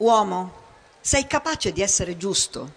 Uomo, 0.00 0.52
sei 1.02 1.26
capace 1.26 1.72
di 1.72 1.82
essere 1.82 2.16
giusto? 2.16 2.72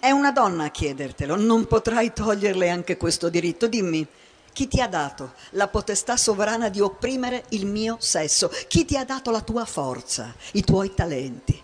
È 0.00 0.10
una 0.10 0.32
donna 0.32 0.64
a 0.64 0.70
chiedertelo, 0.70 1.36
non 1.36 1.66
potrai 1.66 2.12
toglierle 2.12 2.68
anche 2.68 2.96
questo 2.96 3.28
diritto. 3.28 3.68
Dimmi, 3.68 4.04
chi 4.52 4.66
ti 4.66 4.80
ha 4.80 4.88
dato 4.88 5.34
la 5.50 5.68
potestà 5.68 6.16
sovrana 6.16 6.68
di 6.68 6.80
opprimere 6.80 7.44
il 7.50 7.66
mio 7.66 7.98
sesso? 8.00 8.50
Chi 8.66 8.84
ti 8.84 8.96
ha 8.96 9.04
dato 9.04 9.30
la 9.30 9.42
tua 9.42 9.64
forza, 9.64 10.34
i 10.54 10.64
tuoi 10.64 10.92
talenti? 10.92 11.62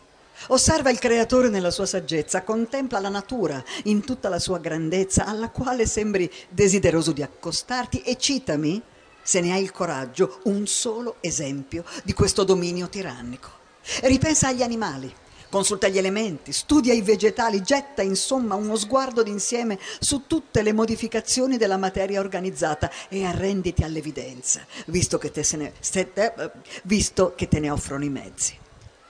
Osserva 0.49 0.91
il 0.91 1.01
creatore 1.01 1.49
nella 1.49 1.73
sua 1.73 1.87
saggezza, 1.87 2.45
contempla 2.45 3.01
la 3.01 3.09
natura 3.09 3.61
in 3.85 4.05
tutta 4.05 4.29
la 4.29 4.39
sua 4.39 4.61
grandezza, 4.61 5.25
alla 5.25 5.51
quale 5.51 5.85
sembri 5.85 6.31
desideroso 6.49 7.11
di 7.11 7.25
accostarti 7.25 8.03
e 8.03 8.17
citami, 8.17 8.81
se 9.21 9.41
ne 9.41 9.53
hai 9.53 9.65
il 9.65 9.73
coraggio, 9.73 10.39
un 10.45 10.65
solo 10.69 11.17
esempio 11.19 11.85
di 12.05 12.13
questo 12.13 12.45
dominio 12.45 12.89
tirannico. 12.89 13.62
Ripensa 14.03 14.49
agli 14.49 14.63
animali, 14.63 15.13
consulta 15.53 15.89
gli 15.89 15.99
elementi, 15.99 16.51
studia 16.53 16.95
i 16.95 17.03
vegetali, 17.03 17.61
getta 17.63 18.01
insomma 18.01 18.55
uno 18.55 18.75
sguardo 18.77 19.23
d'insieme 19.23 19.79
su 19.99 20.27
tutte 20.27 20.63
le 20.63 20.73
modificazioni 20.73 21.59
della 21.59 21.77
materia 21.77 22.21
organizzata 22.21 22.91
e 23.09 23.25
arrenditi 23.25 23.83
all'evidenza, 23.83 24.65
visto 24.87 25.19
che 25.19 25.31
te, 25.31 25.47
ne, 25.57 25.73
eh, 25.93 26.51
visto 26.85 27.35
che 27.37 27.49
te 27.49 27.61
ne 27.61 27.71
offrono 27.71 28.05
i 28.05 28.09
mezzi. 28.09 28.57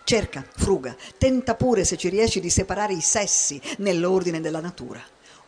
Cerca, 0.05 0.45
fruga, 0.57 0.97
tenta 1.17 1.55
pure 1.55 1.85
se 1.85 1.97
ci 1.97 2.09
riesci 2.09 2.41
di 2.41 2.51
separare 2.51 2.93
i 2.93 3.01
sessi 3.01 3.61
nell'ordine 3.79 4.41
della 4.41 4.61
natura. 4.61 5.01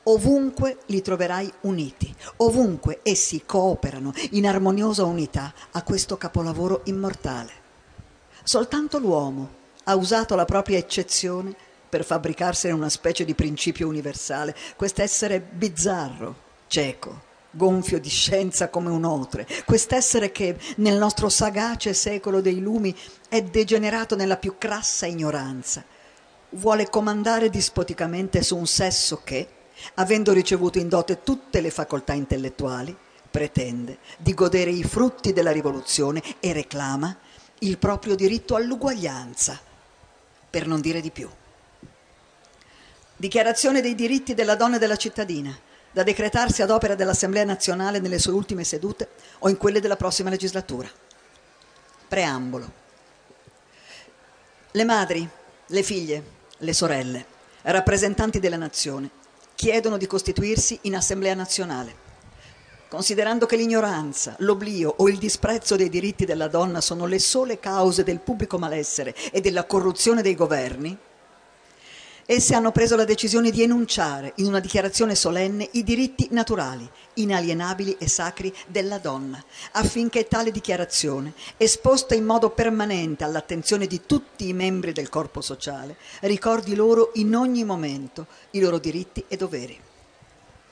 Ovunque 0.05 0.79
li 0.87 1.03
troverai 1.03 1.53
uniti, 1.63 2.15
ovunque 2.37 3.01
essi 3.03 3.43
cooperano 3.45 4.13
in 4.31 4.47
armoniosa 4.47 5.05
unità 5.05 5.53
a 5.73 5.83
questo 5.83 6.17
capolavoro 6.17 6.83
immortale. 6.85 7.64
Soltanto 8.47 8.99
l'uomo 8.99 9.63
ha 9.85 9.97
usato 9.97 10.35
la 10.35 10.45
propria 10.45 10.77
eccezione 10.77 11.57
per 11.89 12.05
fabbricarsene 12.05 12.75
una 12.75 12.91
specie 12.91 13.25
di 13.25 13.35
principio 13.35 13.89
universale, 13.89 14.55
quest'essere 14.77 15.41
bizzarro, 15.41 16.37
cieco, 16.67 17.23
gonfio 17.51 17.99
di 17.99 18.11
scienza 18.11 18.69
come 18.69 18.91
un 18.91 19.05
otre, 19.05 19.47
quest'essere 19.65 20.31
che 20.31 20.59
nel 20.77 20.99
nostro 20.99 21.31
sagace 21.31 21.95
secolo 21.95 22.43
dei 22.43 22.61
lumi 22.61 22.95
è 23.31 23.41
degenerato 23.43 24.15
nella 24.15 24.37
più 24.37 24.59
crassa 24.59 25.07
ignoranza, 25.07 25.83
vuole 26.51 26.91
comandare 26.91 27.49
dispoticamente 27.49 28.43
su 28.43 28.59
un 28.59 28.67
sesso 28.67 29.23
che, 29.25 29.49
avendo 29.95 30.35
ricevuto 30.35 30.79
in 30.79 30.91
dote 30.91 31.23
tutte 31.23 31.63
le 31.63 31.71
facoltà 31.71 32.13
intellettuali, 32.13 32.95
pretende 33.31 33.99
di 34.19 34.35
godere 34.35 34.71
i 34.71 34.85
frutti 34.85 35.33
della 35.33 35.51
rivoluzione 35.51 36.23
e 36.41 36.53
reclama 36.53 37.17
il 37.61 37.79
proprio 37.79 38.15
diritto 38.15 38.57
all'uguaglianza, 38.57 39.59
per 40.51 40.67
non 40.67 40.81
dire 40.81 41.01
di 41.01 41.11
più. 41.11 41.29
Dichiarazione 43.17 43.81
dei 43.81 43.95
diritti 43.95 44.35
della 44.35 44.55
donna 44.55 44.77
e 44.77 44.79
della 44.79 44.97
cittadina, 44.97 45.57
da 45.93 46.03
decretarsi 46.03 46.63
ad 46.63 46.71
opera 46.71 46.95
dell'Assemblea 46.95 47.45
nazionale 47.45 48.01
nelle 48.01 48.19
sue 48.19 48.33
ultime 48.33 48.65
sedute 48.65 49.11
o 49.39 49.49
in 49.49 49.57
quelle 49.57 49.81
della 49.81 49.97
prossima 49.97 50.31
legislatura. 50.31 50.91
Preambolo. 52.09 52.73
Le 54.73 54.85
madri, 54.85 55.29
le 55.67 55.83
figlie, 55.83 56.25
le 56.59 56.73
sorelle, 56.73 57.27
rappresentanti 57.63 58.41
della 58.41 58.57
nazione, 58.57 59.09
chiedono 59.55 59.97
di 59.97 60.07
costituirsi 60.07 60.81
in 60.83 60.97
Assemblea 60.97 61.35
nazionale 61.35 62.04
considerando 62.95 63.45
che 63.45 63.57
l'ignoranza, 63.57 64.37
l'oblio 64.39 64.95
o 64.99 65.09
il 65.09 65.19
disprezzo 65.19 65.75
dei 65.75 65.89
diritti 65.89 66.25
della 66.25 66.47
donna 66.47 66.81
sono 66.81 67.07
le 67.07 67.19
sole 67.19 67.59
cause 67.59 68.05
del 68.05 68.21
pubblico 68.21 68.57
malessere 68.57 69.13
e 69.33 69.41
della 69.41 69.65
corruzione 69.65 70.23
dei 70.23 70.37
governi, 70.37 70.97
esse 72.25 72.55
hanno 72.55 72.71
preso 72.71 72.95
la 72.95 73.05
decisione 73.05 73.51
di 73.51 73.65
enunciare 73.65 74.35
in 74.37 74.47
una 74.47 74.61
dichiarazione 74.61 75.17
solenne 75.17 75.69
i 75.73 75.83
diritti 75.83 76.29
naturali, 76.31 76.89
inalienabili 77.15 77.97
e 77.99 78.07
sacri 78.07 78.55
della 78.69 78.99
donna, 78.99 79.43
affinché 79.73 80.29
tale 80.29 80.53
dichiarazione, 80.53 81.33
esposta 81.57 82.15
in 82.15 82.25
modo 82.25 82.51
permanente 82.51 83.25
all'attenzione 83.25 83.89
di 83.89 84.03
tutti 84.07 84.47
i 84.47 84.53
membri 84.53 84.93
del 84.93 85.09
corpo 85.09 85.41
sociale, 85.41 85.97
ricordi 86.21 86.77
loro 86.77 87.11
in 87.15 87.35
ogni 87.35 87.65
momento 87.65 88.29
i 88.53 88.61
loro 88.61 88.79
diritti 88.79 89.25
e 89.27 89.37
doveri 89.37 89.81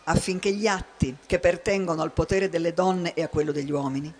affinché 0.04 0.52
gli 0.52 0.66
atti 0.66 1.16
che 1.26 1.38
pertengono 1.38 2.02
al 2.02 2.12
potere 2.12 2.48
delle 2.48 2.74
donne 2.74 3.14
e 3.14 3.22
a 3.22 3.28
quello 3.28 3.52
degli 3.52 3.70
uomini, 3.70 4.12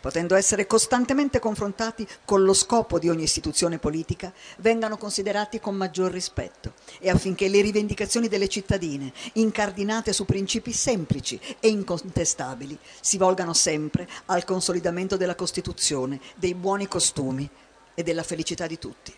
potendo 0.00 0.34
essere 0.34 0.66
costantemente 0.66 1.38
confrontati 1.38 2.06
con 2.24 2.42
lo 2.42 2.54
scopo 2.54 2.98
di 2.98 3.08
ogni 3.08 3.24
istituzione 3.24 3.78
politica, 3.78 4.32
vengano 4.58 4.96
considerati 4.96 5.60
con 5.60 5.74
maggior 5.74 6.10
rispetto 6.10 6.72
e 6.98 7.10
affinché 7.10 7.48
le 7.48 7.60
rivendicazioni 7.60 8.26
delle 8.26 8.48
cittadine, 8.48 9.12
incardinate 9.34 10.12
su 10.12 10.24
principi 10.24 10.72
semplici 10.72 11.38
e 11.60 11.68
incontestabili, 11.68 12.78
si 13.00 13.18
volgano 13.18 13.52
sempre 13.52 14.08
al 14.26 14.44
consolidamento 14.44 15.16
della 15.16 15.34
Costituzione, 15.34 16.20
dei 16.36 16.54
buoni 16.54 16.88
costumi 16.88 17.48
e 17.94 18.02
della 18.02 18.22
felicità 18.22 18.66
di 18.66 18.78
tutti. 18.78 19.12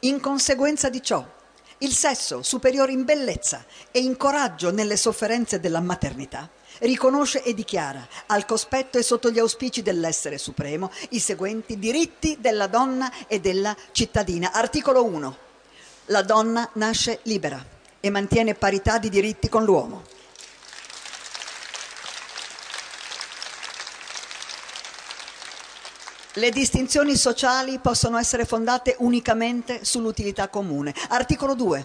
In 0.00 0.20
conseguenza 0.20 0.88
di 0.88 1.02
ciò, 1.02 1.38
il 1.82 1.92
sesso, 1.92 2.42
superiore 2.42 2.92
in 2.92 3.04
bellezza 3.04 3.64
e 3.90 4.00
in 4.00 4.16
coraggio 4.16 4.70
nelle 4.70 4.96
sofferenze 4.96 5.60
della 5.60 5.80
maternità, 5.80 6.48
riconosce 6.80 7.42
e 7.42 7.54
dichiara, 7.54 8.06
al 8.26 8.44
cospetto 8.44 8.98
e 8.98 9.02
sotto 9.02 9.30
gli 9.30 9.38
auspici 9.38 9.82
dell'essere 9.82 10.36
supremo, 10.36 10.90
i 11.10 11.18
seguenti 11.20 11.78
diritti 11.78 12.36
della 12.38 12.66
donna 12.66 13.10
e 13.26 13.40
della 13.40 13.74
cittadina. 13.92 14.52
Articolo 14.52 15.04
1. 15.04 15.36
La 16.06 16.22
donna 16.22 16.68
nasce 16.74 17.20
libera 17.22 17.64
e 17.98 18.10
mantiene 18.10 18.54
parità 18.54 18.98
di 18.98 19.08
diritti 19.08 19.48
con 19.48 19.64
l'uomo. 19.64 20.02
Le 26.34 26.50
distinzioni 26.50 27.16
sociali 27.16 27.80
possono 27.80 28.16
essere 28.16 28.44
fondate 28.44 28.94
unicamente 29.00 29.84
sull'utilità 29.84 30.48
comune. 30.48 30.94
Articolo 31.08 31.56
2. 31.56 31.84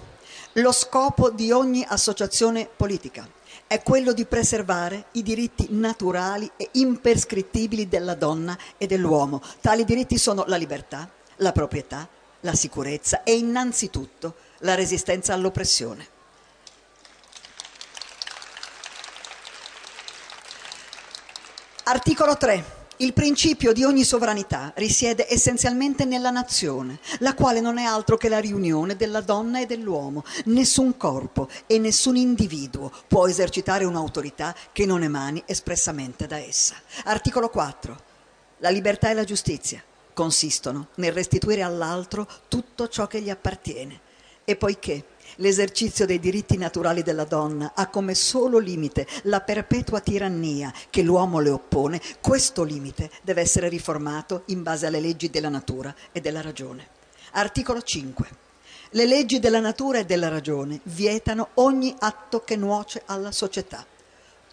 Lo 0.53 0.71
scopo 0.71 1.31
di 1.31 1.51
ogni 1.51 1.83
associazione 1.87 2.67
politica 2.67 3.27
è 3.65 3.81
quello 3.81 4.13
di 4.13 4.25
preservare 4.25 5.05
i 5.13 5.23
diritti 5.23 5.69
naturali 5.71 6.47
e 6.57 6.69
imprescrittibili 6.73 7.87
della 7.87 8.13
donna 8.13 8.55
e 8.77 8.85
dell'uomo. 8.85 9.41
Tali 9.61 9.83
diritti 9.83 10.19
sono 10.19 10.43
la 10.45 10.57
libertà, 10.57 11.09
la 11.37 11.51
proprietà, 11.51 12.07
la 12.41 12.53
sicurezza 12.53 13.23
e 13.23 13.35
innanzitutto 13.35 14.35
la 14.59 14.75
resistenza 14.75 15.33
all'oppressione. 15.33 16.07
Articolo 21.85 22.37
3. 22.37 22.84
Il 22.99 23.11
principio 23.11 23.73
di 23.73 23.83
ogni 23.83 24.05
sovranità 24.05 24.71
risiede 24.75 25.25
essenzialmente 25.29 26.05
nella 26.05 26.29
nazione, 26.29 26.99
la 27.19 27.33
quale 27.33 27.59
non 27.59 27.77
è 27.77 27.83
altro 27.83 28.15
che 28.15 28.29
la 28.29 28.39
riunione 28.39 28.95
della 28.95 29.19
donna 29.19 29.59
e 29.59 29.65
dell'uomo. 29.65 30.23
Nessun 30.45 30.95
corpo 30.95 31.49
e 31.67 31.77
nessun 31.77 32.15
individuo 32.15 32.89
può 33.05 33.27
esercitare 33.27 33.83
un'autorità 33.83 34.55
che 34.71 34.85
non 34.85 35.03
emani 35.03 35.43
espressamente 35.45 36.25
da 36.25 36.37
essa. 36.37 36.75
Articolo 37.03 37.49
4. 37.49 38.03
La 38.59 38.69
libertà 38.69 39.09
e 39.09 39.13
la 39.13 39.25
giustizia 39.25 39.83
consistono 40.13 40.87
nel 40.95 41.11
restituire 41.11 41.63
all'altro 41.63 42.25
tutto 42.47 42.87
ciò 42.87 43.07
che 43.07 43.19
gli 43.19 43.29
appartiene. 43.29 43.99
E 44.45 44.55
poiché 44.55 45.03
L'esercizio 45.39 46.05
dei 46.05 46.19
diritti 46.19 46.55
naturali 46.57 47.03
della 47.03 47.25
donna 47.25 47.73
ha 47.75 47.87
come 47.87 48.15
solo 48.15 48.57
limite 48.57 49.05
la 49.23 49.41
perpetua 49.41 49.99
tirannia 49.99 50.73
che 50.89 51.01
l'uomo 51.01 51.39
le 51.39 51.49
oppone, 51.49 52.01
questo 52.21 52.63
limite 52.63 53.11
deve 53.21 53.41
essere 53.41 53.67
riformato 53.67 54.43
in 54.47 54.63
base 54.63 54.85
alle 54.85 55.01
leggi 55.01 55.29
della 55.29 55.49
natura 55.49 55.93
e 56.13 56.21
della 56.21 56.41
ragione. 56.41 56.87
Articolo 57.31 57.81
5. 57.81 58.29
Le 58.91 59.05
leggi 59.05 59.39
della 59.39 59.59
natura 59.59 59.99
e 59.99 60.05
della 60.05 60.29
ragione 60.29 60.79
vietano 60.83 61.49
ogni 61.55 61.93
atto 61.99 62.45
che 62.45 62.55
nuoce 62.55 63.01
alla 63.05 63.33
società. 63.33 63.85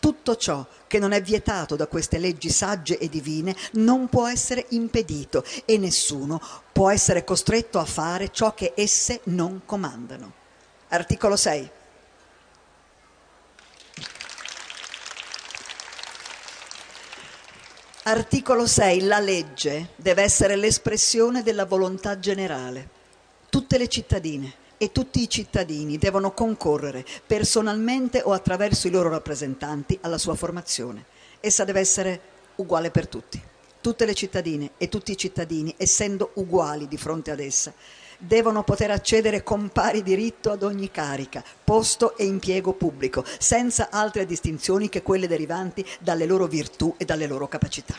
Tutto 0.01 0.35
ciò 0.35 0.67
che 0.89 0.99
non 0.99 1.13
è 1.13 1.23
vietato 1.23 1.77
da 1.77 1.87
queste 1.87 2.19
leggi 2.19 2.51
sagge 2.51 2.99
e 2.99 3.09
divine 3.09 3.55
non 3.75 4.09
può 4.09 4.27
essere 4.27 4.67
impedito 4.71 5.45
e 5.65 5.79
nessuno 5.79 6.41
può 6.73 6.91
essere 6.91 7.23
costretto 7.23 7.79
a 7.79 7.85
fare 7.85 8.33
ciò 8.33 8.53
che 8.53 8.73
esse 8.75 9.21
non 9.25 9.61
comandano. 9.65 10.41
Articolo 10.95 11.37
6. 11.37 11.71
Articolo 18.03 18.67
6. 18.67 19.01
La 19.01 19.19
legge 19.19 19.93
deve 19.97 20.21
essere 20.21 20.55
l'espressione 20.55 21.43
della 21.43 21.65
volontà 21.65 22.19
generale. 22.19 22.87
Tutte 23.49 23.79
le 23.79 23.89
cittadine 23.89 24.53
e 24.77 24.93
tutti 24.93 25.23
i 25.23 25.31
cittadini 25.31 25.97
devono 25.97 26.33
concorrere 26.33 27.07
personalmente 27.27 28.21
o 28.23 28.33
attraverso 28.33 28.87
i 28.87 28.91
loro 28.91 29.09
rappresentanti 29.09 29.99
alla 30.03 30.19
sua 30.19 30.35
formazione. 30.35 31.07
Essa 31.41 31.65
deve 31.65 31.81
essere 31.81 32.21
uguale 32.57 32.91
per 32.91 33.09
tutti. 33.09 33.43
Tutte 33.81 34.05
le 34.05 34.13
cittadine 34.13 34.73
e 34.77 34.91
tutti 34.91 35.13
i 35.13 35.17
cittadini, 35.17 35.75
essendo 35.79 36.33
uguali 36.35 36.87
di 36.87 36.99
fronte 36.99 37.31
ad 37.31 37.41
essa, 37.41 37.73
devono 38.25 38.63
poter 38.63 38.91
accedere 38.91 39.43
con 39.43 39.71
pari 39.71 40.03
diritto 40.03 40.53
ad 40.53 40.63
ogni 40.63 40.91
carica, 40.91 41.43
posto 41.65 42.17
e 42.17 42.25
impiego 42.25 42.73
pubblico, 42.73 43.25
senza 43.39 43.89
altre 43.91 44.25
distinzioni 44.27 44.89
che 44.89 45.03
quelle 45.03 45.27
derivanti 45.27 45.85
dalle 45.99 46.25
loro 46.25 46.47
virtù 46.47 46.95
e 46.99 47.05
dalle 47.05 47.27
loro 47.27 47.49
capacità. 47.49 47.95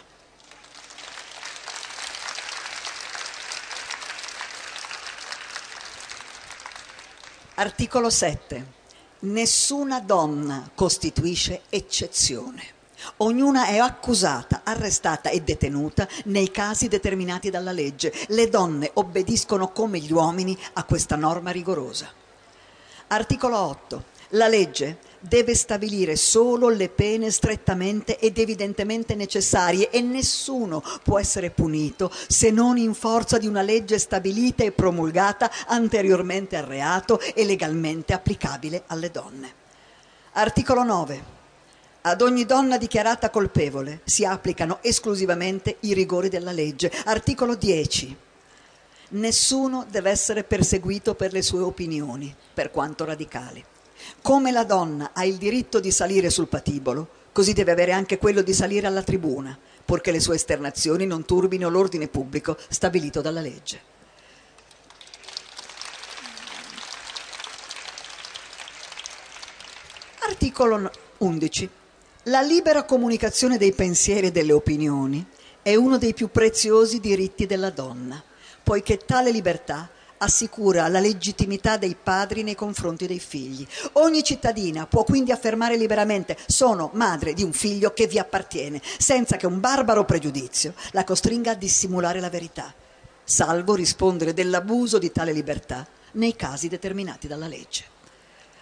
Articolo 7.56 8.10
7. 8.10 8.66
Nessuna 9.20 10.00
donna 10.00 10.70
costituisce 10.74 11.62
eccezione. 11.70 12.73
Ognuna 13.18 13.68
è 13.68 13.78
accusata, 13.78 14.62
arrestata 14.64 15.30
e 15.30 15.42
detenuta 15.42 16.08
nei 16.26 16.52
casi 16.52 16.88
determinati 16.88 17.50
dalla 17.50 17.72
legge. 17.72 18.14
Le 18.28 18.50
donne 18.50 18.92
obbediscono 18.94 19.70
come 19.70 20.00
gli 20.00 20.12
uomini 20.12 20.58
a 20.74 20.84
questa 20.84 21.16
norma 21.16 21.52
rigorosa. 21.52 22.10
Articolo 23.08 23.58
8. 23.58 24.04
La 24.30 24.48
legge 24.48 24.98
deve 25.20 25.54
stabilire 25.54 26.16
solo 26.16 26.70
le 26.70 26.90
pene 26.90 27.30
strettamente 27.30 28.18
ed 28.18 28.40
evidentemente 28.40 29.14
necessarie 29.14 29.92
e 29.92 30.02
nessuno 30.02 30.84
può 31.04 31.20
essere 31.20 31.52
punito 31.52 32.12
se 32.28 32.50
non 32.50 32.78
in 32.78 32.96
forza 32.96 33.38
di 33.38 33.46
una 33.46 33.62
legge 33.62 34.00
stabilita 34.00 34.64
e 34.64 34.72
promulgata 34.72 35.52
anteriormente 35.68 36.58
al 36.58 36.66
reato 36.66 37.20
e 37.20 37.46
legalmente 37.46 38.14
applicabile 38.14 38.84
alle 38.88 39.12
donne. 39.12 39.54
Articolo 40.32 40.84
9. 40.84 41.33
Ad 42.06 42.22
ogni 42.22 42.46
donna 42.46 42.78
dichiarata 42.78 43.30
colpevole 43.30 44.02
si 44.04 44.26
applicano 44.26 44.80
esclusivamente 44.82 45.78
i 45.82 45.94
rigori 45.94 46.28
della 46.28 46.52
legge. 46.52 46.92
Articolo 47.06 47.56
10. 47.56 48.18
Nessuno 49.12 49.86
deve 49.90 50.10
essere 50.10 50.44
perseguito 50.44 51.16
per 51.16 51.32
le 51.32 51.42
sue 51.42 51.62
opinioni, 51.62 52.36
per 52.54 52.72
quanto 52.72 53.06
radicali. 53.06 53.64
Come 54.22 54.52
la 54.52 54.66
donna 54.66 55.12
ha 55.14 55.24
il 55.24 55.38
diritto 55.38 55.80
di 55.80 55.92
salire 55.92 56.30
sul 56.30 56.50
patibolo, 56.50 57.08
così 57.32 57.54
deve 57.54 57.72
avere 57.72 57.94
anche 57.94 58.18
quello 58.18 58.42
di 58.42 58.54
salire 58.54 58.86
alla 58.86 59.02
tribuna, 59.02 59.58
purché 59.86 60.12
le 60.12 60.20
sue 60.20 60.36
esternazioni 60.36 61.06
non 61.06 61.24
turbino 61.24 61.70
l'ordine 61.70 62.10
pubblico 62.10 62.58
stabilito 62.68 63.22
dalla 63.22 63.40
legge. 63.40 63.82
Articolo 70.20 70.92
11. 71.20 71.70
La 72.28 72.40
libera 72.40 72.86
comunicazione 72.86 73.58
dei 73.58 73.74
pensieri 73.74 74.28
e 74.28 74.32
delle 74.32 74.54
opinioni 74.54 75.28
è 75.62 75.76
uno 75.76 75.98
dei 75.98 76.14
più 76.14 76.30
preziosi 76.30 77.02
diritti 77.02 77.46
della 77.46 77.70
donna, 77.70 78.24
poiché 78.64 78.96
tale 78.96 79.30
libertà 79.30 79.90
assicura 80.20 80.88
la 80.88 81.02
legittimità 81.02 81.76
dei 81.76 81.98
padri 82.02 82.44
nei 82.44 82.56
confronti 82.56 83.08
dei 83.08 83.20
figli. 83.20 83.68
Ogni 83.94 84.24
cittadina 84.24 84.88
può 84.88 85.04
quindi 85.04 85.34
affermare 85.34 85.76
liberamente 85.76 86.38
sono 86.48 86.92
madre 86.94 87.34
di 87.34 87.44
un 87.44 87.52
figlio 87.52 87.92
che 87.92 88.08
vi 88.08 88.20
appartiene, 88.20 88.82
senza 88.98 89.36
che 89.36 89.46
un 89.46 89.60
barbaro 89.60 90.06
pregiudizio 90.06 90.76
la 90.92 91.04
costringa 91.04 91.52
a 91.52 91.56
dissimulare 91.56 92.22
la 92.22 92.30
verità, 92.30 92.74
salvo 93.26 93.76
rispondere 93.76 94.34
dell'abuso 94.34 94.98
di 94.98 95.12
tale 95.12 95.34
libertà 95.34 95.86
nei 96.14 96.38
casi 96.38 96.70
determinati 96.70 97.28
dalla 97.28 97.48
legge. 97.48 97.84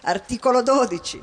Articolo 0.00 0.62
12. 0.62 1.22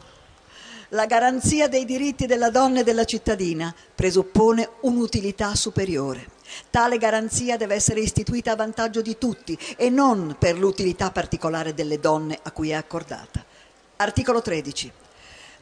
La 0.93 1.05
garanzia 1.05 1.67
dei 1.67 1.85
diritti 1.85 2.25
della 2.25 2.49
donna 2.49 2.79
e 2.79 2.83
della 2.83 3.05
cittadina 3.05 3.71
presuppone 3.93 4.67
un'utilità 4.81 5.53
superiore. 5.53 6.29
Tale 6.71 6.97
garanzia 6.97 7.57
deve 7.57 7.75
essere 7.75 7.99
istituita 7.99 8.53
a 8.53 8.55
vantaggio 8.55 9.03
di 9.03 9.15
tutti 9.19 9.55
e 9.77 9.91
non 9.91 10.35
per 10.39 10.57
l'utilità 10.57 11.11
particolare 11.11 11.75
delle 11.75 11.99
donne 11.99 12.39
a 12.41 12.49
cui 12.49 12.71
è 12.71 12.73
accordata. 12.73 13.45
Articolo 13.97 14.41
13. 14.41 14.91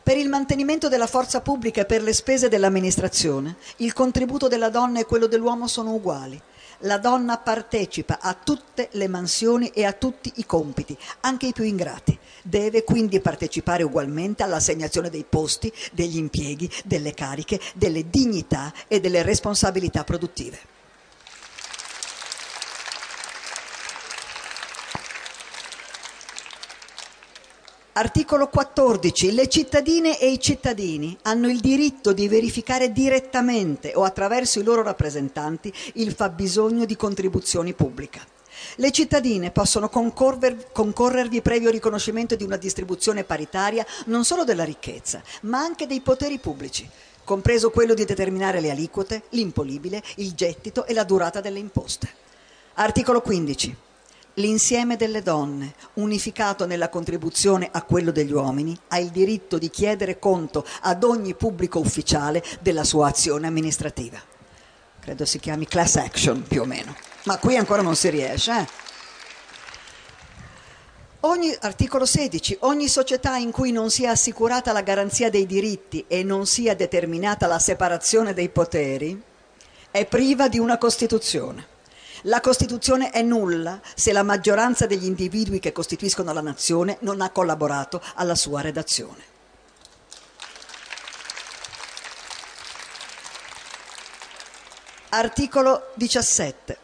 Per 0.02 0.16
il 0.16 0.30
mantenimento 0.30 0.88
della 0.88 1.08
forza 1.08 1.42
pubblica 1.42 1.82
e 1.82 1.86
per 1.86 2.04
le 2.04 2.14
spese 2.14 2.48
dell'amministrazione, 2.48 3.58
il 3.78 3.92
contributo 3.92 4.48
della 4.48 4.70
donna 4.70 5.02
e 5.02 5.06
quello 5.06 5.28
dell'uomo 5.28 5.68
sono 5.68 5.94
uguali. 5.94 6.42
La 6.82 7.00
donna 7.00 7.40
partecipa 7.40 8.20
a 8.22 8.36
tutte 8.36 8.90
le 8.92 9.08
mansioni 9.08 9.70
e 9.70 9.84
a 9.84 9.94
tutti 9.94 10.32
i 10.36 10.46
compiti, 10.46 10.96
anche 11.22 11.48
i 11.48 11.52
più 11.52 11.64
ingrati. 11.64 12.18
Deve 12.44 12.84
quindi 12.84 13.20
partecipare 13.20 13.82
ugualmente 13.82 14.44
all'assegnazione 14.44 15.10
dei 15.10 15.26
posti, 15.28 15.74
degli 15.92 16.18
impieghi, 16.18 16.70
delle 16.86 17.16
cariche, 17.16 17.60
delle 17.74 18.08
dignità 18.10 18.72
e 18.88 19.00
delle 19.00 19.24
responsabilità 19.24 20.04
produttive. 20.04 20.77
Articolo 27.98 28.48
14. 28.48 29.32
Le 29.32 29.48
cittadine 29.48 30.20
e 30.20 30.30
i 30.30 30.40
cittadini 30.40 31.18
hanno 31.24 31.50
il 31.50 31.60
diritto 31.60 32.14
di 32.14 32.28
verificare 32.28 32.92
direttamente 32.92 33.94
o 33.96 34.04
attraverso 34.04 34.60
i 34.60 34.64
loro 34.64 34.84
rappresentanti 34.84 35.74
il 35.94 36.14
fabbisogno 36.14 36.86
di 36.86 36.96
contribuzioni 36.96 37.74
pubbliche. 37.74 38.22
Le 38.76 38.92
cittadine 38.92 39.50
possono 39.50 39.90
concorrer, 39.90 40.72
concorrervi 40.72 41.42
previo 41.42 41.72
riconoscimento 41.72 42.36
di 42.36 42.44
una 42.44 42.58
distribuzione 42.58 43.24
paritaria 43.24 43.84
non 44.06 44.24
solo 44.24 44.44
della 44.44 44.64
ricchezza, 44.64 45.24
ma 45.42 45.58
anche 45.58 45.88
dei 45.88 46.02
poteri 46.02 46.38
pubblici, 46.38 46.88
compreso 47.24 47.72
quello 47.72 47.96
di 47.96 48.06
determinare 48.06 48.60
le 48.60 48.70
aliquote, 48.70 49.24
l'imponibile, 49.30 50.04
il 50.18 50.34
gettito 50.34 50.86
e 50.86 50.94
la 50.94 51.04
durata 51.04 51.42
delle 51.42 51.58
imposte. 51.58 52.08
Articolo 52.76 53.22
15. 53.22 53.86
L'insieme 54.38 54.98
delle 54.98 55.24
donne, 55.24 55.74
unificato 55.94 56.68
nella 56.68 56.90
contribuzione 56.90 57.70
a 57.72 57.82
quello 57.82 58.12
degli 58.12 58.32
uomini, 58.32 58.78
ha 58.90 59.00
il 59.00 59.10
diritto 59.10 59.58
di 59.58 59.72
chiedere 59.72 60.20
conto 60.20 60.64
ad 60.82 61.04
ogni 61.04 61.34
pubblico 61.34 61.80
ufficiale 61.80 62.44
della 62.60 62.84
sua 62.84 63.08
azione 63.08 63.48
amministrativa. 63.48 64.22
Credo 65.00 65.26
si 65.26 65.40
chiami 65.40 65.66
class 65.66 65.96
action 65.96 66.44
più 66.48 66.62
o 66.62 66.66
meno, 66.66 66.96
ma 67.24 67.40
qui 67.40 67.58
ancora 67.58 67.82
non 67.82 67.96
si 67.96 68.12
riesce. 68.12 68.52
Eh? 68.52 68.68
Ogni, 71.22 71.58
articolo 71.62 72.06
16. 72.06 72.58
Ogni 72.60 72.88
società 72.88 73.38
in 73.38 73.50
cui 73.50 73.72
non 73.72 73.90
sia 73.90 74.12
assicurata 74.12 74.72
la 74.72 74.82
garanzia 74.82 75.32
dei 75.32 75.48
diritti 75.48 76.06
e 76.08 76.22
non 76.22 76.46
sia 76.46 76.76
determinata 76.76 77.48
la 77.48 77.58
separazione 77.58 78.36
dei 78.36 78.50
poteri 78.50 79.20
è 79.90 80.06
priva 80.06 80.48
di 80.48 80.60
una 80.60 80.78
Costituzione. 80.78 81.76
La 82.24 82.42
Costituzione 82.42 83.12
è 83.12 83.22
nulla 83.22 83.80
se 83.96 84.12
la 84.12 84.24
maggioranza 84.24 84.88
degli 84.88 85.06
individui 85.06 85.60
che 85.60 85.72
costituiscono 85.72 86.34
la 86.34 86.42
nazione 86.42 86.98
non 87.02 87.22
ha 87.22 87.30
collaborato 87.30 88.02
alla 88.16 88.34
sua 88.34 88.62
redazione. 88.62 89.36
Articolo 95.10 95.92
17. 95.94 96.78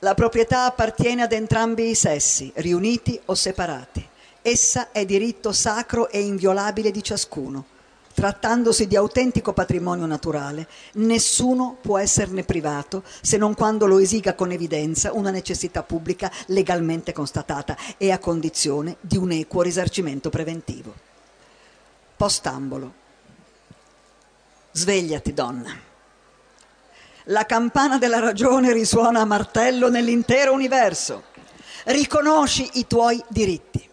La 0.00 0.14
proprietà 0.14 0.64
appartiene 0.64 1.22
ad 1.22 1.32
entrambi 1.32 1.90
i 1.90 1.94
sessi, 1.94 2.50
riuniti 2.56 3.20
o 3.26 3.34
separati. 3.34 4.06
Essa 4.40 4.92
è 4.92 5.04
diritto 5.04 5.52
sacro 5.52 6.08
e 6.08 6.20
inviolabile 6.20 6.90
di 6.90 7.02
ciascuno 7.02 7.72
Trattandosi 8.14 8.86
di 8.86 8.94
autentico 8.94 9.52
patrimonio 9.52 10.06
naturale, 10.06 10.68
nessuno 10.94 11.76
può 11.80 11.98
esserne 11.98 12.44
privato 12.44 13.02
se 13.20 13.36
non 13.36 13.54
quando 13.54 13.86
lo 13.86 13.98
esiga 13.98 14.34
con 14.34 14.52
evidenza 14.52 15.12
una 15.12 15.30
necessità 15.30 15.82
pubblica 15.82 16.30
legalmente 16.46 17.12
constatata 17.12 17.76
e 17.98 18.12
a 18.12 18.20
condizione 18.20 18.98
di 19.00 19.16
un 19.16 19.32
equo 19.32 19.62
risarcimento 19.62 20.30
preventivo. 20.30 20.94
Postambolo. 22.16 22.94
Svegliati, 24.70 25.32
donna. 25.32 25.76
La 27.24 27.46
campana 27.46 27.98
della 27.98 28.20
ragione 28.20 28.72
risuona 28.72 29.22
a 29.22 29.24
martello 29.24 29.90
nell'intero 29.90 30.52
universo. 30.52 31.24
Riconosci 31.86 32.70
i 32.74 32.86
tuoi 32.86 33.20
diritti. 33.26 33.90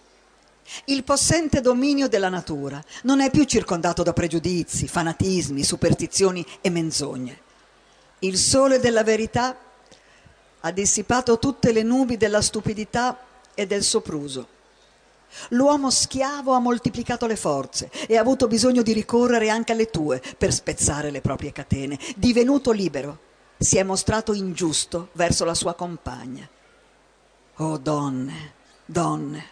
Il 0.86 1.04
possente 1.04 1.62
dominio 1.62 2.08
della 2.08 2.30
natura 2.30 2.82
non 3.04 3.22
è 3.22 3.30
più 3.30 3.44
circondato 3.44 4.04
da 4.04 4.14
pregiudizi, 4.14 4.88
fanatismi, 4.88 5.64
superstizioni 5.64 6.46
e 6.62 6.70
menzogne. 6.70 7.40
Il 8.20 8.38
sole 8.38 8.80
della 8.80 9.04
verità 9.04 9.58
ha 10.60 10.72
dissipato 10.72 11.40
tutte 11.40 11.72
le 11.72 11.84
nubi 11.84 12.18
della 12.18 12.42
stupidità 12.42 13.18
e 13.54 13.66
del 13.66 13.84
sopruso. 13.84 14.60
L'uomo 15.50 15.90
schiavo 15.90 16.54
ha 16.54 16.60
moltiplicato 16.60 17.26
le 17.26 17.36
forze 17.36 17.90
e 18.08 18.18
ha 18.18 18.22
avuto 18.22 18.48
bisogno 18.48 18.82
di 18.82 18.94
ricorrere 18.94 19.50
anche 19.50 19.72
alle 19.72 19.90
tue 19.90 20.22
per 20.38 20.54
spezzare 20.54 21.10
le 21.10 21.22
proprie 21.22 21.52
catene. 21.52 21.98
Divenuto 22.16 22.72
libero, 22.72 23.20
si 23.58 23.78
è 23.78 23.84
mostrato 23.84 24.34
ingiusto 24.34 25.10
verso 25.14 25.46
la 25.46 25.54
sua 25.54 25.74
compagna. 25.74 26.48
Oh 27.58 27.78
donne, 27.78 28.54
donne, 28.86 29.46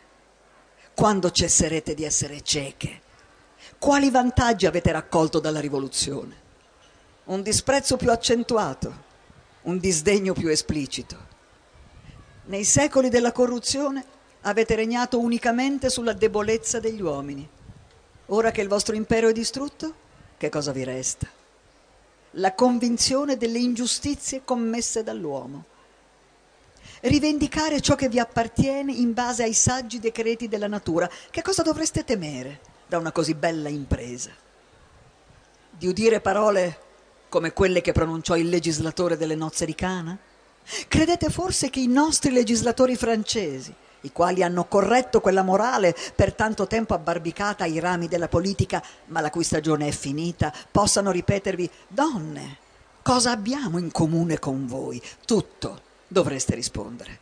quando 0.99 1.31
cesserete 1.31 1.93
di 1.93 2.03
essere 2.03 2.41
cieche? 2.41 2.99
Quali 3.77 4.09
vantaggi 4.09 4.65
avete 4.65 4.91
raccolto 4.91 5.39
dalla 5.39 5.61
rivoluzione? 5.61 6.35
Un 7.27 7.41
disprezzo 7.41 7.95
più 7.95 8.11
accentuato, 8.11 8.93
un 9.61 9.77
disdegno 9.77 10.33
più 10.33 10.49
esplicito. 10.49 11.15
Nei 12.47 12.65
secoli 12.65 13.07
della 13.07 13.31
corruzione 13.31 14.03
avete 14.41 14.75
regnato 14.75 15.19
unicamente 15.19 15.89
sulla 15.89 16.11
debolezza 16.11 16.81
degli 16.81 17.01
uomini. 17.01 17.47
Ora 18.25 18.51
che 18.51 18.59
il 18.59 18.67
vostro 18.67 18.93
impero 18.93 19.29
è 19.29 19.31
distrutto, 19.31 19.93
che 20.35 20.49
cosa 20.49 20.73
vi 20.73 20.83
resta? 20.83 21.29
La 22.31 22.53
convinzione 22.53 23.37
delle 23.37 23.59
ingiustizie 23.59 24.41
commesse 24.43 25.01
dall'uomo. 25.01 25.63
Rivendicare 27.01 27.79
ciò 27.79 27.95
che 27.95 28.09
vi 28.09 28.19
appartiene 28.19 28.91
in 28.91 29.13
base 29.13 29.43
ai 29.43 29.53
saggi 29.53 29.99
decreti 29.99 30.49
della 30.49 30.67
natura. 30.67 31.09
Che 31.29 31.41
cosa 31.41 31.61
dovreste 31.61 32.03
temere 32.03 32.59
da 32.87 32.97
una 32.97 33.13
così 33.13 33.35
bella 33.35 33.69
impresa? 33.69 34.31
Di 35.69 35.87
udire 35.87 36.19
parole 36.19 36.77
come 37.29 37.53
quelle 37.53 37.79
che 37.79 37.93
pronunciò 37.93 38.35
il 38.35 38.49
legislatore 38.49 39.15
delle 39.15 39.35
nozze 39.35 39.65
di 39.65 39.75
Cana? 39.75 40.17
Credete 40.89 41.29
forse 41.29 41.69
che 41.69 41.79
i 41.79 41.87
nostri 41.87 42.31
legislatori 42.31 42.97
francesi, 42.97 43.73
i 44.01 44.11
quali 44.11 44.43
hanno 44.43 44.65
corretto 44.65 45.21
quella 45.21 45.41
morale 45.41 45.95
per 46.13 46.33
tanto 46.33 46.67
tempo 46.67 46.93
abbarbicata 46.93 47.63
ai 47.63 47.79
rami 47.79 48.09
della 48.09 48.27
politica, 48.27 48.83
ma 49.05 49.21
la 49.21 49.29
cui 49.29 49.45
stagione 49.45 49.87
è 49.87 49.91
finita, 49.91 50.53
possano 50.69 51.11
ripetervi, 51.11 51.69
donne, 51.87 52.57
cosa 53.01 53.31
abbiamo 53.31 53.77
in 53.77 53.89
comune 53.91 54.37
con 54.37 54.67
voi? 54.67 55.01
Tutto, 55.25 55.87
dovreste 56.09 56.55
rispondere. 56.55 57.19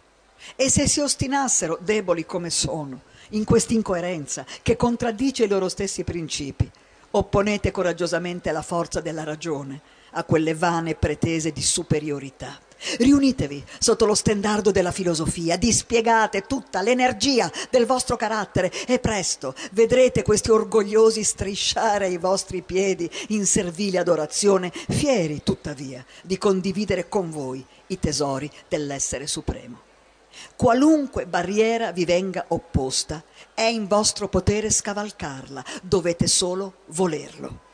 E 0.56 0.72
se 0.72 0.88
si 0.88 1.00
ostinassero, 1.00 1.78
deboli 1.80 2.26
come 2.26 2.50
sono, 2.50 3.02
in 3.32 3.44
questa 3.44 3.74
incoerenza 3.74 4.46
che 4.64 4.76
contraddice 4.76 5.44
i 5.44 5.48
loro 5.48 5.70
stessi 5.70 6.04
principi, 6.04 6.70
opponete 7.12 7.72
coraggiosamente 7.72 8.52
la 8.52 8.62
forza 8.62 9.02
della 9.02 9.24
ragione 9.24 9.82
a 10.12 10.24
quelle 10.24 10.56
vane 10.56 10.96
pretese 10.96 11.52
di 11.52 11.62
superiorità. 11.62 12.60
Riunitevi 13.00 13.64
sotto 13.80 14.06
lo 14.06 14.14
stendardo 14.14 14.72
della 14.72 14.92
filosofia, 14.92 15.58
dispiegate 15.58 16.44
tutta 16.44 16.82
l'energia 16.82 17.52
del 17.72 17.88
vostro 17.88 18.16
carattere 18.16 18.72
e 18.86 19.00
presto 19.00 19.56
vedrete 19.72 20.22
questi 20.22 20.52
orgogliosi 20.52 21.24
strisciare 21.24 22.06
ai 22.06 22.18
vostri 22.18 22.62
piedi 22.62 23.10
in 23.30 23.46
servile 23.48 23.98
adorazione, 23.98 24.72
fieri 24.72 25.42
tuttavia 25.44 26.06
di 26.22 26.38
condividere 26.38 27.10
con 27.10 27.32
voi 27.32 27.66
i 27.88 28.00
tesori 28.00 28.52
dell'essere 28.68 29.28
supremo. 29.28 29.86
Qualunque 30.56 31.26
barriera 31.26 31.92
vi 31.92 32.06
venga 32.06 32.46
opposta, 32.50 33.24
è 33.54 33.64
in 33.64 33.88
vostro 33.88 34.28
potere 34.28 34.70
scavalcarla, 34.70 35.64
dovete 35.82 36.28
solo 36.28 36.82
volerlo. 36.88 37.66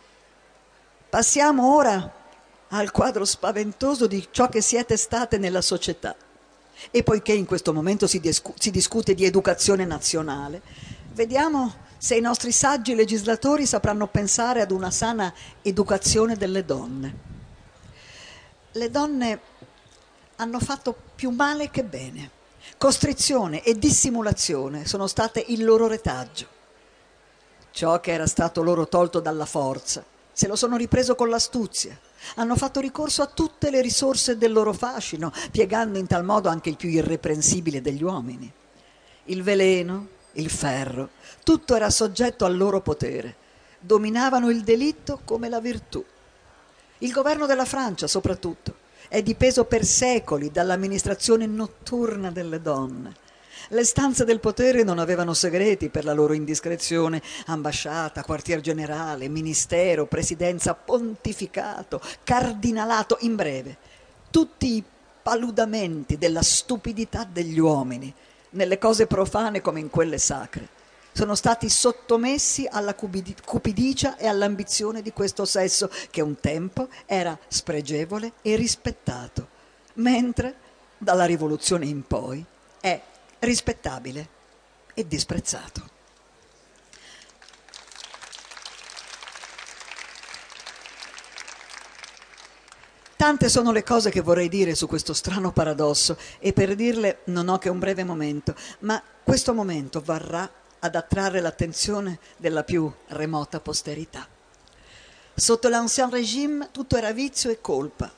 Passiamo 1.09 1.75
ora 1.75 2.21
al 2.69 2.91
quadro 2.91 3.25
spaventoso 3.25 4.07
di 4.07 4.27
ciò 4.31 4.49
che 4.49 4.61
siete 4.61 4.97
state 4.97 5.37
nella 5.37 5.61
società. 5.61 6.15
E 6.89 7.03
poiché 7.03 7.33
in 7.33 7.45
questo 7.45 7.71
momento 7.71 8.07
si, 8.07 8.19
discu- 8.19 8.59
si 8.59 8.71
discute 8.71 9.13
di 9.13 9.25
educazione 9.25 9.85
nazionale, 9.85 10.61
vediamo 11.13 11.81
se 11.97 12.15
i 12.15 12.21
nostri 12.21 12.51
saggi 12.51 12.95
legislatori 12.95 13.65
sapranno 13.65 14.07
pensare 14.07 14.61
ad 14.61 14.71
una 14.71 14.91
sana 14.91 15.33
educazione 15.61 16.35
delle 16.35 16.65
donne. 16.65 17.15
Le 18.71 18.89
donne 18.89 19.39
hanno 20.43 20.59
fatto 20.59 20.95
più 21.15 21.29
male 21.29 21.71
che 21.71 21.83
bene. 21.83 22.29
Costrizione 22.77 23.63
e 23.63 23.77
dissimulazione 23.79 24.85
sono 24.85 25.07
state 25.07 25.43
il 25.47 25.63
loro 25.63 25.87
retaggio. 25.87 26.47
Ciò 27.71 27.99
che 27.99 28.11
era 28.11 28.27
stato 28.27 28.61
loro 28.61 28.87
tolto 28.87 29.19
dalla 29.19 29.45
forza, 29.45 30.03
se 30.31 30.47
lo 30.47 30.55
sono 30.55 30.75
ripreso 30.75 31.15
con 31.15 31.29
l'astuzia, 31.29 31.97
hanno 32.35 32.55
fatto 32.55 32.79
ricorso 32.79 33.21
a 33.21 33.27
tutte 33.27 33.69
le 33.69 33.81
risorse 33.81 34.37
del 34.37 34.51
loro 34.51 34.73
fascino, 34.73 35.31
piegando 35.49 35.97
in 35.97 36.07
tal 36.07 36.25
modo 36.25 36.49
anche 36.49 36.69
il 36.69 36.75
più 36.75 36.89
irreprensibile 36.89 37.81
degli 37.81 38.03
uomini. 38.03 38.51
Il 39.25 39.43
veleno, 39.43 40.07
il 40.33 40.49
ferro, 40.49 41.09
tutto 41.43 41.75
era 41.75 41.89
soggetto 41.89 42.43
al 42.43 42.57
loro 42.57 42.81
potere. 42.81 43.35
Dominavano 43.79 44.49
il 44.49 44.63
delitto 44.63 45.21
come 45.23 45.47
la 45.47 45.59
virtù. 45.59 46.03
Il 46.99 47.11
governo 47.11 47.45
della 47.45 47.65
Francia, 47.65 48.07
soprattutto, 48.07 48.81
è 49.13 49.21
dipeso 49.21 49.65
per 49.65 49.85
secoli 49.85 50.49
dall'amministrazione 50.49 51.45
notturna 51.45 52.31
delle 52.31 52.59
donne. 52.59 53.13
Le 53.67 53.83
stanze 53.83 54.25
del 54.25 54.39
potere 54.39 54.81
non 54.81 54.97
avevano 54.97 55.35
segreti 55.35 55.89
per 55.89 56.03
la 56.03 56.13
loro 56.13 56.33
indiscrezione. 56.33 57.21
Ambasciata, 57.45 58.23
quartier 58.23 58.59
generale, 58.59 59.27
ministero, 59.27 60.07
presidenza, 60.07 60.73
pontificato, 60.73 62.01
cardinalato, 62.23 63.17
in 63.19 63.35
breve, 63.35 63.77
tutti 64.31 64.77
i 64.77 64.83
paludamenti 65.21 66.17
della 66.17 66.41
stupidità 66.41 67.23
degli 67.23 67.59
uomini, 67.59 68.11
nelle 68.51 68.79
cose 68.79 69.05
profane 69.05 69.61
come 69.61 69.79
in 69.79 69.91
quelle 69.91 70.17
sacre, 70.17 70.67
sono 71.13 71.35
stati 71.35 71.69
sottomessi 71.69 72.67
alla 72.69 72.95
cupidicia 72.95 74.17
e 74.17 74.27
all'ambizione 74.27 75.01
di 75.01 75.13
questo 75.13 75.45
sesso 75.45 75.89
che 76.09 76.21
un 76.21 76.39
tempo 76.39 76.89
era 77.05 77.37
spregevole 77.47 78.33
e 78.41 78.55
rispettato, 78.55 79.47
mentre 79.95 80.55
dalla 80.97 81.25
rivoluzione 81.25 81.85
in 81.85 82.05
poi 82.05 82.43
è 82.79 83.01
rispettabile 83.39 84.27
e 84.93 85.07
disprezzato. 85.07 85.91
Tante 93.15 93.47
sono 93.47 93.71
le 93.71 93.83
cose 93.83 94.09
che 94.09 94.19
vorrei 94.19 94.49
dire 94.49 94.75
su 94.75 94.85
questo 94.85 95.13
strano 95.13 95.53
paradosso 95.53 96.17
e 96.39 96.51
per 96.51 96.75
dirle 96.75 97.19
non 97.25 97.47
ho 97.47 97.57
che 97.57 97.69
un 97.69 97.79
breve 97.79 98.03
momento, 98.03 98.53
ma 98.79 99.01
questo 99.23 99.53
momento 99.53 100.01
varrà 100.01 100.49
ad 100.83 100.95
attrarre 100.95 101.39
l'attenzione 101.39 102.19
della 102.35 102.63
più 102.63 102.91
remota 103.07 103.61
posterità. 103.61 104.27
Sotto 105.33 105.69
l'Ancien 105.69 106.09
Régime 106.09 106.69
tutto 106.71 106.97
era 106.97 107.13
vizio 107.13 107.49
e 107.49 107.61
colpa, 107.61 108.11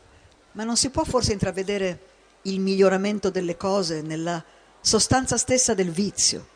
ma 0.54 0.64
non 0.64 0.76
si 0.76 0.90
può 0.90 1.04
forse 1.04 1.32
intravedere 1.32 2.00
il 2.44 2.60
miglioramento 2.60 3.30
delle 3.30 3.56
cose 3.56 4.02
nella 4.02 4.44
sostanza 4.82 5.38
stessa 5.38 5.76
del 5.76 5.92
vizio. 5.92 6.54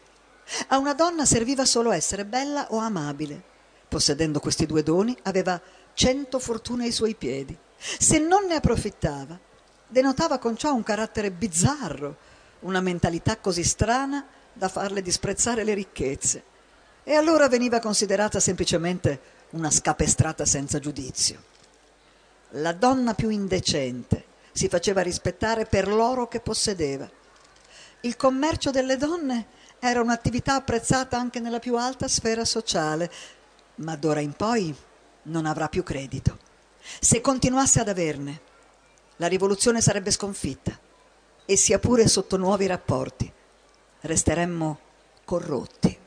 A 0.70 0.80
una 0.80 0.96
donna 0.96 1.26
serviva 1.26 1.64
solo 1.64 1.92
essere 1.92 2.26
bella 2.26 2.68
o 2.72 2.78
amabile. 2.78 3.44
Possedendo 3.88 4.40
questi 4.40 4.66
due 4.66 4.82
doni, 4.82 5.16
aveva 5.24 5.62
cento 5.94 6.40
fortune 6.40 6.86
ai 6.86 6.92
suoi 6.92 7.14
piedi. 7.14 7.56
Se 7.78 8.18
non 8.18 8.46
ne 8.46 8.56
approfittava, 8.56 9.40
denotava 9.88 10.40
con 10.40 10.58
ciò 10.58 10.74
un 10.74 10.82
carattere 10.82 11.30
bizzarro, 11.30 12.18
una 12.62 12.82
mentalità 12.82 13.38
così 13.38 13.64
strana 13.64 14.26
da 14.54 14.68
farle 14.68 15.02
disprezzare 15.02 15.64
le 15.64 15.74
ricchezze. 15.74 16.44
E 17.04 17.14
allora 17.14 17.48
veniva 17.48 17.80
considerata 17.80 18.40
semplicemente 18.40 19.38
una 19.52 19.72
scapestrata 19.72 20.46
senza 20.46 20.80
giudizio. 20.80 21.42
La 22.52 22.74
donna 22.74 23.14
più 23.14 23.30
indecente 23.30 24.26
si 24.52 24.68
faceva 24.68 25.02
rispettare 25.02 25.66
per 25.66 25.88
l'oro 25.88 26.28
che 26.28 26.40
possedeva 26.40 27.10
il 28.02 28.16
commercio 28.16 28.72
delle 28.72 28.96
donne 28.96 29.48
era 29.78 30.00
un'attività 30.00 30.56
apprezzata 30.56 31.18
anche 31.18 31.42
nella 31.42 31.60
più 31.60 31.76
alta 31.76 32.08
sfera 32.08 32.46
sociale, 32.46 33.12
ma 33.76 33.98
d'ora 33.98 34.22
in 34.22 34.32
poi 34.32 34.74
non 35.24 35.46
avrà 35.46 35.68
più 35.68 35.84
credito. 35.84 36.38
Se 37.02 37.20
continuasse 37.20 37.82
ad 37.82 37.90
averne, 37.90 38.42
la 39.18 39.28
rivoluzione 39.28 39.82
sarebbe 39.82 40.12
sconfitta 40.12 40.78
e 41.46 41.58
sia 41.58 41.78
pure 41.78 42.08
sotto 42.08 42.38
nuovi 42.38 42.68
rapporti, 42.68 43.30
resteremmo 44.02 44.80
corrotti. 45.26 45.98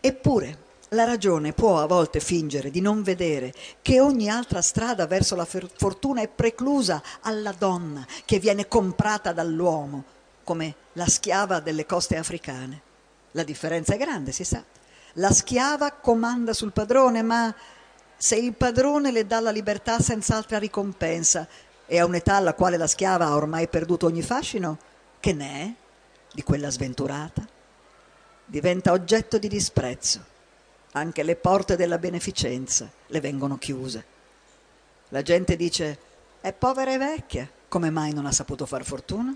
Eppure 0.00 0.64
la 0.90 1.04
ragione 1.04 1.52
può 1.52 1.80
a 1.80 1.86
volte 1.86 2.20
fingere 2.20 2.70
di 2.70 2.80
non 2.80 3.02
vedere 3.02 3.52
che 3.82 4.00
ogni 4.00 4.30
altra 4.30 4.62
strada 4.62 5.06
verso 5.06 5.34
la 5.34 5.44
fortuna 5.44 6.22
è 6.22 6.28
preclusa 6.28 7.02
alla 7.22 7.52
donna 7.52 8.06
che 8.24 8.38
viene 8.38 8.68
comprata 8.68 9.32
dall'uomo 9.32 10.04
come 10.44 10.74
la 10.92 11.06
schiava 11.06 11.58
delle 11.58 11.86
coste 11.86 12.16
africane. 12.16 12.80
La 13.32 13.42
differenza 13.42 13.94
è 13.94 13.98
grande, 13.98 14.30
si 14.30 14.44
sa. 14.44 14.62
La 15.14 15.32
schiava 15.32 15.90
comanda 15.90 16.52
sul 16.52 16.72
padrone, 16.72 17.22
ma 17.22 17.52
se 18.16 18.36
il 18.36 18.54
padrone 18.54 19.10
le 19.10 19.26
dà 19.26 19.40
la 19.40 19.50
libertà 19.50 19.98
senza 19.98 20.36
altra 20.36 20.58
ricompensa 20.58 21.48
e 21.84 21.98
a 21.98 22.04
un'età 22.06 22.36
alla 22.36 22.54
quale 22.54 22.76
la 22.76 22.86
schiava 22.86 23.26
ha 23.26 23.34
ormai 23.34 23.66
perduto 23.66 24.06
ogni 24.06 24.22
fascino, 24.22 24.78
che 25.18 25.32
ne 25.32 25.50
è 25.50 25.85
di 26.36 26.42
quella 26.42 26.68
sventurata? 26.68 27.48
Diventa 28.44 28.92
oggetto 28.92 29.38
di 29.38 29.48
disprezzo. 29.48 30.22
Anche 30.92 31.22
le 31.22 31.34
porte 31.34 31.76
della 31.76 31.96
beneficenza 31.96 32.90
le 33.06 33.20
vengono 33.20 33.56
chiuse. 33.56 34.04
La 35.08 35.22
gente 35.22 35.56
dice, 35.56 35.98
è 36.42 36.52
povera 36.52 36.92
e 36.92 36.98
vecchia, 36.98 37.48
come 37.68 37.88
mai 37.88 38.12
non 38.12 38.26
ha 38.26 38.32
saputo 38.32 38.66
far 38.66 38.84
fortuna? 38.84 39.34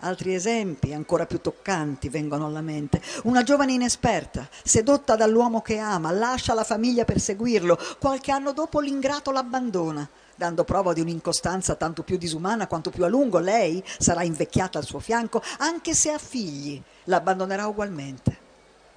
Altri 0.00 0.34
esempi 0.34 0.92
ancora 0.92 1.26
più 1.26 1.40
toccanti 1.40 2.08
vengono 2.08 2.46
alla 2.46 2.60
mente. 2.60 3.00
Una 3.22 3.44
giovane 3.44 3.74
inesperta, 3.74 4.48
sedotta 4.64 5.14
dall'uomo 5.14 5.62
che 5.62 5.78
ama, 5.78 6.10
lascia 6.10 6.54
la 6.54 6.64
famiglia 6.64 7.04
per 7.04 7.20
seguirlo. 7.20 7.78
Qualche 8.00 8.32
anno 8.32 8.52
dopo 8.52 8.80
l'ingrato 8.80 9.30
l'abbandona. 9.30 10.08
Dando 10.36 10.64
prova 10.64 10.92
di 10.92 11.00
un'incostanza 11.00 11.74
tanto 11.74 12.02
più 12.02 12.16
disumana 12.16 12.66
quanto 12.66 12.90
più 12.90 13.04
a 13.04 13.08
lungo 13.08 13.38
lei 13.38 13.82
sarà 13.98 14.22
invecchiata 14.22 14.78
al 14.78 14.84
suo 14.84 14.98
fianco, 14.98 15.42
anche 15.58 15.94
se 15.94 16.10
ha 16.10 16.18
figli, 16.18 16.80
l'abbandonerà 17.04 17.66
ugualmente. 17.66 18.38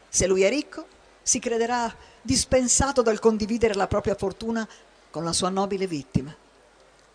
Se 0.10 0.28
lui 0.28 0.44
è 0.44 0.50
ricco, 0.50 0.86
si 1.22 1.40
crederà 1.40 1.94
dispensato 2.22 3.02
dal 3.02 3.20
condividere 3.20 3.74
la 3.74 3.88
propria 3.88 4.16
fortuna 4.16 4.68
con 5.12 5.24
la 5.24 5.34
sua 5.34 5.50
nobile 5.50 5.88
vittima. 5.88 6.36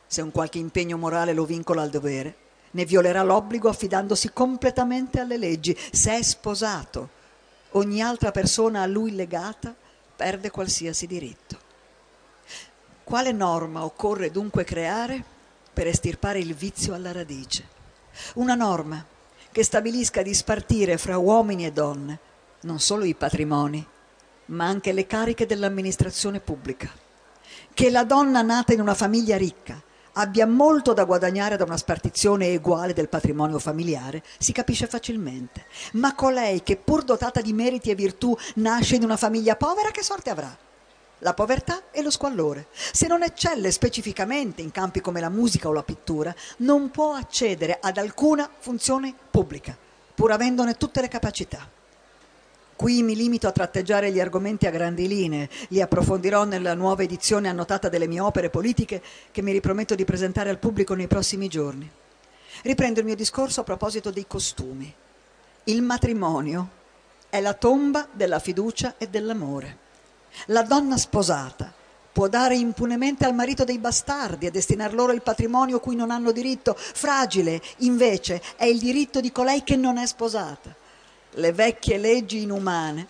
Se 0.07 0.21
un 0.21 0.31
qualche 0.31 0.59
impegno 0.59 0.99
morale 0.99 1.33
lo 1.33 1.45
vincola 1.45 1.83
al 1.83 1.91
dovere, 1.91 2.37
ne 2.73 2.85
violerà 2.85 3.23
l'obbligo 3.23 3.69
affidandosi 3.69 4.33
completamente 4.33 5.21
alle 5.21 5.39
leggi. 5.39 5.77
Se 5.91 6.17
è 6.17 6.23
sposato, 6.23 7.09
ogni 7.71 8.03
altra 8.03 8.31
persona 8.31 8.83
a 8.83 8.87
lui 8.87 9.15
legata 9.15 9.75
perde 10.15 10.51
qualsiasi 10.51 11.07
diritto. 11.07 11.62
Quale 13.05 13.33
norma 13.33 13.85
occorre 13.85 14.31
dunque 14.31 14.65
creare 14.65 15.23
per 15.73 15.87
estirpare 15.87 16.39
il 16.39 16.55
vizio 16.55 16.95
alla 16.95 17.13
radice? 17.13 17.67
Una 18.35 18.55
norma 18.55 19.05
che 19.51 19.65
stabilisca 19.65 20.23
di 20.23 20.33
spartire 20.33 20.97
fra 20.97 21.19
uomini 21.19 21.67
e 21.67 21.73
donne 21.73 22.19
non 22.61 22.79
solo 22.79 23.05
i 23.05 23.15
patrimoni, 23.15 23.85
ma 24.47 24.67
anche 24.67 24.93
le 24.93 25.07
cariche 25.07 25.47
dell'amministrazione 25.47 26.41
pubblica. 26.41 26.91
Che 27.75 27.91
la 27.91 28.05
donna 28.05 28.41
nata 28.41 28.73
in 28.73 28.81
una 28.81 28.95
famiglia 28.95 29.37
ricca 29.37 29.83
abbia 30.13 30.47
molto 30.47 30.93
da 30.93 31.05
guadagnare 31.05 31.57
da 31.57 31.65
una 31.65 31.77
spartizione 31.77 32.49
eguale 32.49 32.93
del 32.93 33.09
patrimonio 33.09 33.59
familiare 33.59 34.23
si 34.39 34.53
capisce 34.53 34.87
facilmente, 34.87 35.67
ma 35.95 36.15
colei 36.15 36.63
che 36.63 36.77
pur 36.77 37.03
dotata 37.03 37.41
di 37.41 37.53
meriti 37.53 37.91
e 37.91 37.95
virtù 37.95 38.37
nasce 38.57 38.95
in 38.95 39.05
una 39.05 39.17
famiglia 39.17 39.57
povera 39.57 39.91
che 39.91 40.03
sorte 40.03 40.31
avrà? 40.31 40.57
La 41.23 41.35
povertà 41.35 41.91
e 41.91 42.03
lo 42.03 42.11
squallore. 42.11 42.67
Se 42.73 43.07
non 43.07 43.23
eccelle 43.23 43.71
specificamente 43.71 44.61
in 44.61 44.71
campi 44.71 45.01
come 45.01 45.21
la 45.21 45.29
musica 45.29 45.69
o 45.69 45.73
la 45.73 45.83
pittura, 45.83 46.35
non 46.59 46.91
può 46.91 47.15
accedere 47.15 47.79
ad 47.81 47.97
alcuna 47.97 48.49
funzione 48.59 49.15
pubblica, 49.31 49.77
pur 50.15 50.33
avendone 50.33 50.77
tutte 50.77 51.01
le 51.01 51.09
capacità. 51.09 51.69
Qui 52.75 53.03
mi 53.03 53.15
limito 53.15 53.47
a 53.47 53.53
tratteggiare 53.53 54.11
gli 54.11 54.19
argomenti 54.19 54.67
a 54.67 54.71
grandi 54.71 55.07
linee, 55.07 55.49
li 55.69 55.81
approfondirò 55.81 56.45
nella 56.45 56.75
nuova 56.75 57.03
edizione 57.03 57.49
annotata 57.49 57.89
delle 57.89 58.09
mie 58.09 58.21
opere 58.21 58.51
politiche 58.51 59.01
che 59.31 59.43
mi 59.43 59.53
riprometto 59.53 59.95
di 59.95 60.05
presentare 60.05 60.51
al 60.51 60.59
pubblico 60.59 60.95
nei 60.95 61.07
prossimi 61.07 61.47
giorni. 61.47 61.89
Riprendo 62.63 62.99
il 62.99 63.07
mio 63.07 63.15
discorso 63.15 63.61
a 63.61 63.65
proposito 63.65 64.11
dei 64.11 64.27
costumi. 64.27 64.93
Il 65.65 65.83
matrimonio 65.83 66.81
è 67.29 67.41
la 67.41 67.55
tomba 67.55 68.09
della 68.11 68.41
fiducia 68.41 68.95
e 68.99 69.09
dell'amore. 69.09 69.82
La 70.47 70.63
donna 70.63 70.97
sposata 70.97 71.73
può 72.13 72.29
dare 72.29 72.57
impunemente 72.57 73.25
al 73.25 73.35
marito 73.35 73.65
dei 73.65 73.79
bastardi 73.79 74.47
e 74.47 74.51
destinar 74.51 74.93
loro 74.93 75.13
il 75.13 75.23
patrimonio 75.23 75.81
cui 75.81 75.97
non 75.97 76.11
hanno 76.11 76.31
diritto. 76.31 76.75
Fragile, 76.77 77.61
invece, 77.79 78.43
è 78.57 78.65
il 78.65 78.79
diritto 78.79 79.21
di 79.21 79.33
colei 79.33 79.63
che 79.63 79.77
non 79.77 79.97
è 79.97 80.07
sposata. 80.07 80.75
Le 81.31 81.53
vecchie 81.53 81.97
leggi 81.97 82.43
inumane 82.43 83.07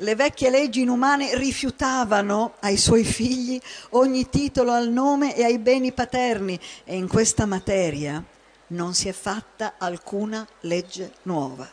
le 0.00 0.14
vecchie 0.14 0.50
leggi 0.50 0.82
inumane 0.82 1.38
rifiutavano 1.38 2.56
ai 2.60 2.76
suoi 2.76 3.02
figli 3.02 3.58
ogni 3.90 4.28
titolo 4.28 4.72
al 4.72 4.90
nome 4.90 5.34
e 5.34 5.42
ai 5.42 5.58
beni 5.58 5.92
paterni 5.92 6.60
e 6.84 6.96
in 6.96 7.08
questa 7.08 7.46
materia 7.46 8.22
non 8.68 8.92
si 8.92 9.08
è 9.08 9.12
fatta 9.12 9.76
alcuna 9.78 10.46
legge 10.60 11.14
nuova 11.22 11.66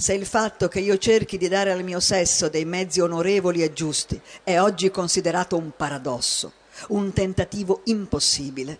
se 0.00 0.14
il 0.14 0.24
fatto 0.24 0.66
che 0.66 0.80
io 0.80 0.96
cerchi 0.96 1.36
di 1.36 1.46
dare 1.46 1.70
al 1.70 1.84
mio 1.84 2.00
sesso 2.00 2.48
dei 2.48 2.64
mezzi 2.64 3.00
onorevoli 3.00 3.62
e 3.62 3.74
giusti 3.74 4.18
è 4.42 4.58
oggi 4.58 4.90
considerato 4.90 5.58
un 5.58 5.72
paradosso, 5.76 6.54
un 6.88 7.12
tentativo 7.12 7.82
impossibile, 7.84 8.78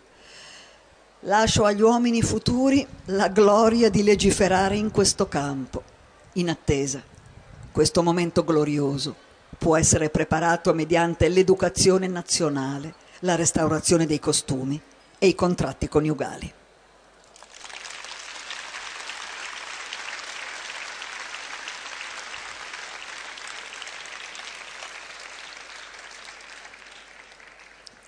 lascio 1.20 1.64
agli 1.64 1.82
uomini 1.82 2.22
futuri 2.22 2.86
la 3.06 3.28
gloria 3.28 3.90
di 3.90 4.02
legiferare 4.02 4.76
in 4.76 4.90
questo 4.90 5.28
campo, 5.28 5.82
in 6.34 6.48
attesa. 6.48 7.02
Questo 7.70 8.02
momento 8.02 8.42
glorioso 8.42 9.14
può 9.58 9.76
essere 9.76 10.08
preparato 10.08 10.72
mediante 10.72 11.28
l'educazione 11.28 12.06
nazionale, 12.06 12.94
la 13.20 13.34
restaurazione 13.34 14.06
dei 14.06 14.18
costumi 14.18 14.80
e 15.18 15.26
i 15.26 15.34
contratti 15.34 15.86
coniugali. 15.86 16.54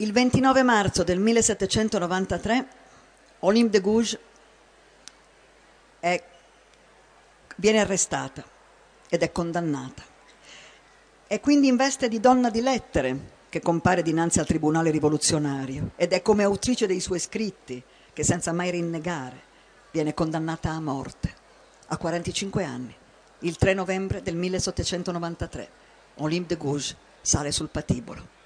Il 0.02 0.10
29 0.10 0.64
marzo 0.64 1.04
del 1.04 1.20
1793 1.20 2.66
Olympe 3.40 3.70
de 3.70 3.80
Gouges 3.80 4.18
è, 6.00 6.24
viene 7.54 7.78
arrestata 7.78 8.44
ed 9.08 9.22
è 9.22 9.30
condannata. 9.30 10.02
È 11.24 11.38
quindi 11.38 11.68
in 11.68 11.76
veste 11.76 12.08
di 12.08 12.18
donna 12.18 12.50
di 12.50 12.60
lettere 12.60 13.16
che 13.48 13.60
compare 13.60 14.02
dinanzi 14.02 14.40
al 14.40 14.46
tribunale 14.46 14.90
rivoluzionario 14.90 15.92
ed 15.94 16.12
è 16.12 16.20
come 16.20 16.42
autrice 16.42 16.88
dei 16.88 16.98
suoi 16.98 17.20
scritti 17.20 17.80
che 18.12 18.24
senza 18.24 18.50
mai 18.52 18.72
rinnegare 18.72 19.40
viene 19.92 20.14
condannata 20.14 20.70
a 20.70 20.80
morte 20.80 21.32
a 21.86 21.96
45 21.96 22.64
anni, 22.64 22.92
il 23.40 23.56
3 23.56 23.72
novembre 23.72 24.20
del 24.20 24.34
1793. 24.34 25.70
Olympe 26.16 26.56
de 26.56 26.60
Gouges 26.60 26.96
sale 27.20 27.52
sul 27.52 27.68
patibolo. 27.68 28.41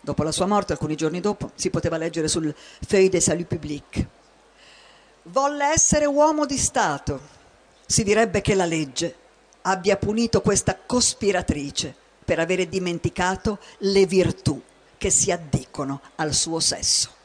Dopo 0.00 0.22
la 0.22 0.32
sua 0.32 0.46
morte, 0.46 0.72
alcuni 0.72 0.96
giorni 0.96 1.20
dopo, 1.20 1.50
si 1.54 1.70
poteva 1.70 1.96
leggere 1.96 2.28
sul 2.28 2.54
Feuille 2.86 3.10
des 3.10 3.24
Salut 3.24 3.46
Public. 3.46 4.06
Volle 5.24 5.64
essere 5.72 6.06
uomo 6.06 6.46
di 6.46 6.56
Stato. 6.56 7.20
Si 7.84 8.02
direbbe 8.02 8.40
che 8.40 8.54
la 8.54 8.64
legge 8.64 9.14
abbia 9.62 9.96
punito 9.96 10.40
questa 10.40 10.78
cospiratrice 10.84 11.94
per 12.24 12.38
avere 12.38 12.68
dimenticato 12.68 13.58
le 13.78 14.06
virtù 14.06 14.60
che 14.96 15.10
si 15.10 15.30
addicono 15.30 16.00
al 16.16 16.32
suo 16.32 16.60
sesso. 16.60 17.18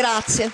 Grazie. 0.00 0.50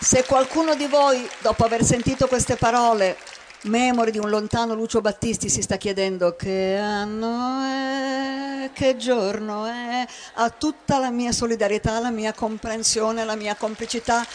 Se 0.00 0.24
qualcuno 0.24 0.74
di 0.74 0.86
voi, 0.86 1.28
dopo 1.38 1.64
aver 1.64 1.84
sentito 1.84 2.26
queste 2.26 2.56
parole, 2.56 3.16
memore 3.62 4.10
di 4.10 4.18
un 4.18 4.28
lontano 4.28 4.74
Lucio 4.74 5.00
Battisti, 5.00 5.48
si 5.48 5.62
sta 5.62 5.76
chiedendo 5.76 6.34
che 6.34 6.76
anno 6.76 7.62
è, 7.62 8.70
che 8.72 8.96
giorno 8.96 9.66
è, 9.66 10.04
ha 10.34 10.50
tutta 10.50 10.98
la 10.98 11.10
mia 11.10 11.30
solidarietà, 11.30 12.00
la 12.00 12.10
mia 12.10 12.32
comprensione, 12.32 13.24
la 13.24 13.36
mia 13.36 13.54
complicità 13.54 14.26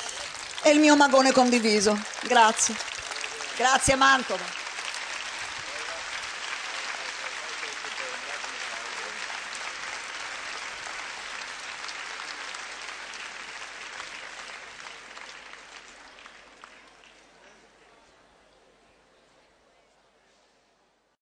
e 0.63 0.69
il 0.69 0.79
mio 0.79 0.95
magone 0.95 1.33
condiviso. 1.33 1.99
Grazie. 2.21 2.73
Grazie 3.57 3.95
Mantova. 3.95 4.64